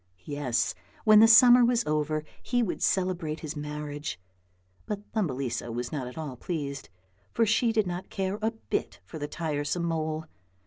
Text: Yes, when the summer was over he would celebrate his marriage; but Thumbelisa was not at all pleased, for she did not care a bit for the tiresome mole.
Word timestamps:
Yes, 0.25 0.73
when 1.05 1.19
the 1.19 1.27
summer 1.27 1.63
was 1.63 1.85
over 1.85 2.23
he 2.41 2.63
would 2.63 2.81
celebrate 2.81 3.41
his 3.41 3.55
marriage; 3.55 4.19
but 4.87 5.05
Thumbelisa 5.13 5.71
was 5.71 5.91
not 5.91 6.07
at 6.07 6.17
all 6.17 6.35
pleased, 6.37 6.89
for 7.35 7.45
she 7.45 7.71
did 7.71 7.85
not 7.85 8.09
care 8.09 8.39
a 8.41 8.49
bit 8.49 8.99
for 9.05 9.19
the 9.19 9.27
tiresome 9.27 9.83
mole. 9.85 10.25